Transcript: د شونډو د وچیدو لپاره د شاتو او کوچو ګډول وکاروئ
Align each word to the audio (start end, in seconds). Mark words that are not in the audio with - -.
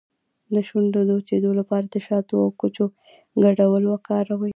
د 0.53 0.55
شونډو 0.67 1.01
د 1.05 1.09
وچیدو 1.19 1.51
لپاره 1.59 1.85
د 1.93 1.95
شاتو 2.07 2.35
او 2.43 2.49
کوچو 2.59 2.85
ګډول 3.43 3.83
وکاروئ 3.87 4.49